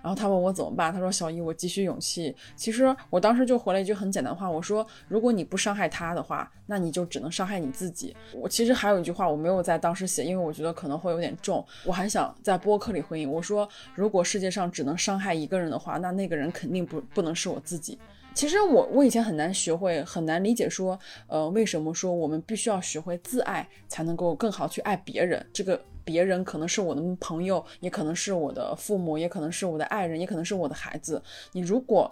[0.01, 2.26] 然后他问我怎么办，他说小姨，我急需勇气。
[2.55, 8.15] 其实我当时就回了一句很简单的话，我说如果你不伤害他的话，那你就只能伤害你自己。
[8.33, 17.97] 我其实还有一句话我没有在当时写，因为我觉得可能会有点重，我还想在播客里回应，我说如果世界上只能伤害一个人的话，那那个人肯定不不能是我自己。
[18.33, 25.43] 其实我我以前很难学会，很难理解说，呃，为什么说我们必须要学会自爱，才能够更好去爱别人？
[25.51, 31.21] 这个别人可能是我的朋友，也可能是我的父母，也可能是我的爱人，也可能是我的孩子。
[31.51, 32.09] 你如果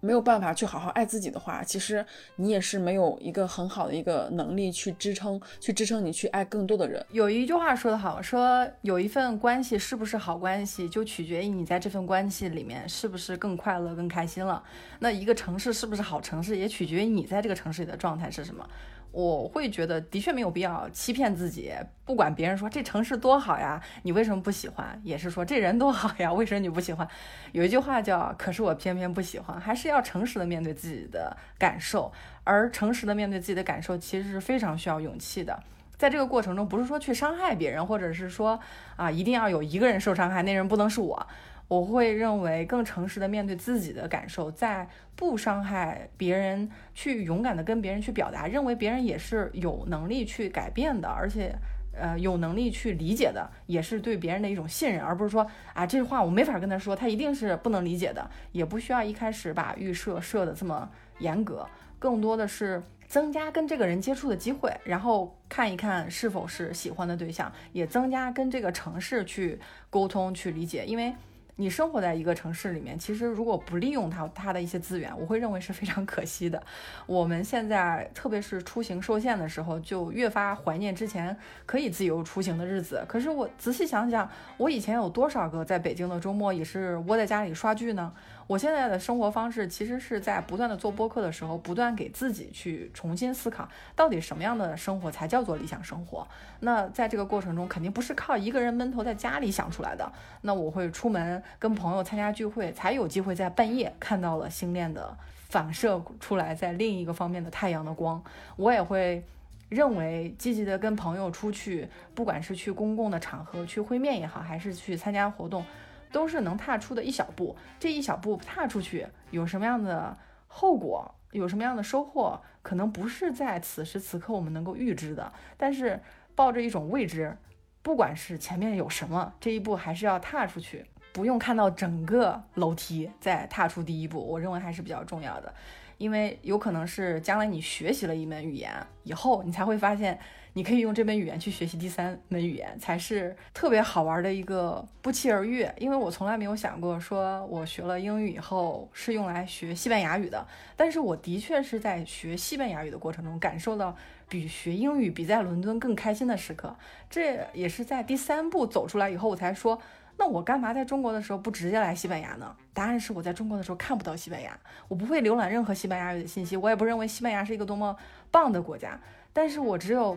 [0.00, 2.04] 没有办法去好好爱自己的话，其实
[2.34, 7.06] 你也是没有一个很好的一个能力去支撑，去支撑你去爱更多的人。
[7.12, 14.60] 有一句话说得好，说有一份关系是不是好关系，就取决于你在这份关系里面是不是更快乐、更开心了。
[14.98, 18.68] 那一个城市是不是好城市，也取决于你在这个城市里的状态是什么。
[19.12, 21.70] 我会觉得的确没有必要欺骗自己，
[22.04, 24.98] 不管别人说这城市多好呀，你为什么不喜欢？
[25.04, 27.06] 也是说这人多好呀，为什么你不喜欢？
[27.52, 32.10] 有一句话叫“可是我偏偏不喜欢”，还是要诚实的面对自己的感受。
[32.44, 35.62] 而诚实的面对自己的感受，其实是非常需要勇气的。
[35.96, 38.58] 在这个过程中，不是说去伤害别人，或者是说
[38.96, 41.26] 啊，一定要有一个人受伤害，那人不能是我。
[41.72, 51.54] 我会认为更诚实的面对自己的感受，在不伤害别人，去勇敢的跟别人去表达，认为别人也是有能力去改变的，而且，
[51.94, 60.86] 呃，有能力去理解的，也是对别人的一种信任，而不是说啊，这话我没法跟他说，他一定是不能理解的，也不需要一开始把预设设的这么
[61.20, 61.66] 严格，
[61.98, 69.58] 更多的是增加跟这个人接触的机会，然后看一看是否是喜欢的对象，也增加跟这个城市去
[69.88, 71.14] 沟通去理解，因为。
[71.56, 76.60] 你生活在一个城市里面，其实如果不利用它它的一些资源，我会认为是非常可惜的。
[77.06, 81.36] 我们现在特别是出行受限的时候，就越发怀念之前
[81.66, 83.04] 可以自由出行的日子。
[83.06, 88.12] 可是我仔细想想，我以前有多少个在北京的周末也是窝在家里刷剧呢？
[88.46, 96.26] 我现在的生活方式其实是在不断的做播客的时候，不断给自己去重新思考，到底什么样的生活才叫做理想生活。
[96.60, 100.12] 那在这个过程中，肯定不是靠一个人闷头在家里想出来的。
[100.42, 105.16] 那我会出门跟朋友参加聚会，才有机会在半夜看到了星链的
[105.48, 108.22] 反射出来，在另一个方面的太阳的光。
[108.56, 109.24] 我也会
[109.68, 115.64] 认为积极的跟朋友出去，不管是去公共的场合去会面也好，还是去参加活动。
[116.12, 125.32] 都是能踏出的一小步，这一小步踏出去有什么样的后果，有什么样的收获，可能不是在此时此刻我们能够预知的。
[125.56, 126.00] 但是
[126.34, 127.36] 抱着一种未知，
[127.82, 135.54] 不管是前面有什么，这一步还是要踏出去，不用看到整个楼梯再踏出第一步，我认为还是比较重要的。
[136.02, 138.70] 因为有可能是将来你学习了一门语言
[139.04, 140.18] 以后，你才会发现。
[140.54, 145.66] 你可以用这门语言去学习第三门语言，才是特别好玩的一个不期而遇。
[145.78, 150.46] 因为我从来没有想过，说我学了英语以后是用来学西班牙语的。
[150.76, 153.96] 但是我的确是在学西班牙语的过程中，感受到
[154.28, 156.76] 比学英语比在伦敦更开心的时刻。
[157.08, 159.80] 这也是在第三步走出来以后，我才说，
[160.22, 162.54] 那我干嘛在中国的时候不直接来西班牙呢？
[162.72, 164.56] 答案是我在中国的时候看不到西班牙，
[164.86, 167.96] 我不会浏览任何西班牙语的信息，我也不认为西班牙是一个多么
[168.30, 168.96] 棒的国家。
[169.32, 170.16] 但是我只有。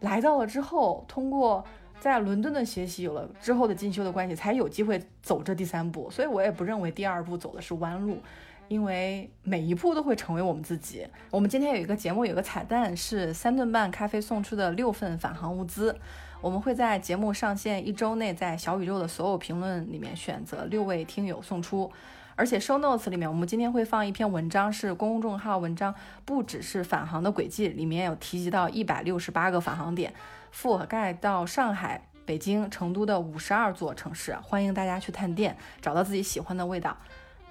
[0.00, 1.64] 来到了之后，通过
[1.98, 6.10] 在伦敦的学习，有了之后的进修的关系，才有机会走这第三步。
[6.10, 8.18] 所以我也不认为第二步走的是弯路，
[8.68, 11.06] 因为每一步都会成为我们自己。
[11.30, 15.96] 我们今天有一个节目，有个彩蛋是三顿半咖啡送出的六份返航物资，
[16.44, 21.90] 我们会在节目上线一周内，在小宇宙的所有评论里面选择六位听友送出。
[22.36, 25.94] 而且 show notes 里面，我们今天会放一篇文章，是公众号文章，
[26.26, 30.12] 不只是返航的轨迹，里面有提及到一百六十八个返航点，
[30.54, 36.94] 覆盖到上海、北京、成都的五十二座城市，欢迎大家去探店，找到自己喜欢的味道。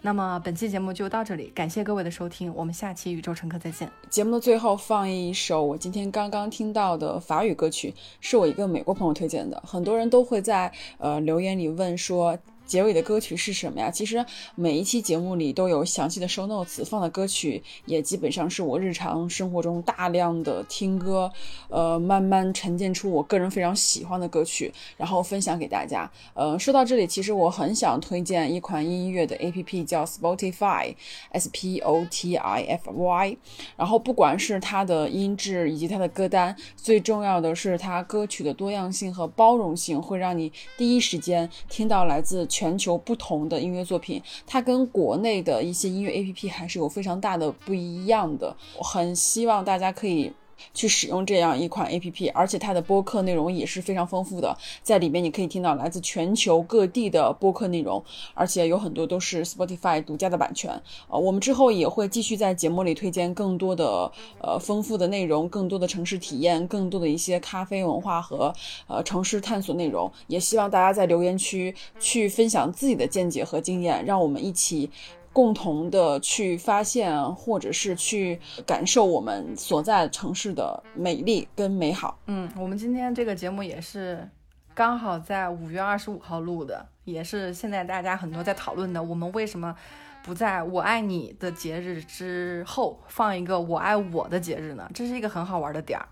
[0.06, 3.90] 那么本期节目就到这里，感谢各位的收听，我们下期宇宙乘客再见。
[4.10, 12.38] 节目的最后放一首我今天刚刚听到的法语歌曲，是我一个美国朋友推荐的，很多人都会在呃留言里问说。
[12.66, 13.92] 结尾的歌曲是什么呀？
[13.92, 21.32] 其实每一期节目里都有详细的 show notes，放的歌曲也基本上是我日常生活中大量的听歌，
[21.68, 26.10] 呃，慢慢沉淀出我个人非常喜欢的歌曲，然后分享给大家。
[26.34, 33.38] 呃，说到这里，其实我很想推荐一款音乐的 A P P，叫 Spotify，S P O T I F Y。
[33.76, 42.48] 然后不管是它的音质以及它的歌单，最重要的是它歌曲的多样性和包容性，会让你第一时间听到来自。
[42.54, 48.56] 全球不同的音乐作品，它跟国内的一些音乐 APP 还是有非常大的不一样的。
[48.78, 50.32] 我很希望大家可以
[50.74, 58.04] 去使用这样一款 A P P，而且它的播客内容也是非常丰富的，在里面你可以听到来自全球各地的播客内容，
[58.34, 60.72] 而且有很多都是 Spotify 独家的版权。
[61.08, 64.12] 呃，我们之后也会继续在节目里推荐更多的
[64.42, 68.54] 呃丰富的内容，更多的城市体验，更多的一些咖啡文化和
[68.88, 74.90] 呃城市探索内容，也希望大家在留言区去分享自己的见解和经验，让我们一起。
[75.34, 82.18] 共同的去发现，或者是去感受我们所在城市的美丽跟美好。
[82.28, 84.30] 嗯，我们今天这个节目也是
[84.76, 89.02] 刚好在五月二十五号录的，也是现在大家很多在讨论的。
[89.02, 89.76] 我们为什么
[90.24, 94.90] 不在我爱你的节日之后放一个我爱我的节日呢？
[94.94, 96.08] 这是一个很好玩的点儿。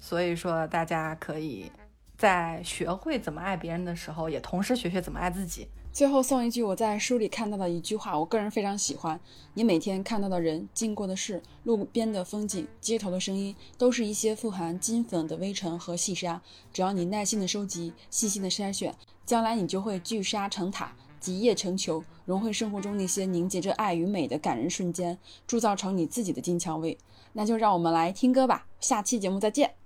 [0.00, 1.70] 所以说，大家可以
[2.16, 5.68] 在学会怎么爱别人的时候，也同时学学怎么爱自己。
[5.92, 9.20] 最后送一句我在书里看到的一句话，我个人非常喜欢：
[9.52, 16.40] 你每天看到的人、经过的事、路边的风景、街头的声音，都是一些富含金粉的微尘和细沙。
[16.72, 18.94] 只要你耐心的收集、细心的筛选，
[19.26, 26.96] 将来你就会聚沙成塔、集腋成裘，融汇生活中那些凝结着爱与美的感人瞬间，铸造成你自己的金蔷薇。
[27.34, 29.81] 那就让我们来听歌吧，下期节目再见。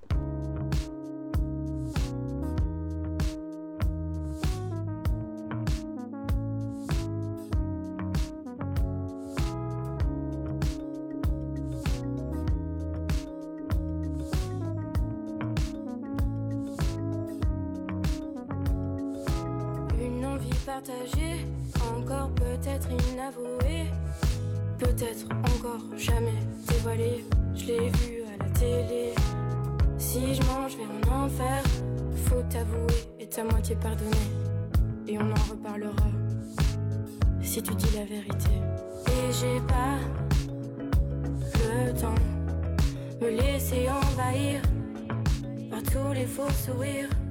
[46.56, 47.25] sourire.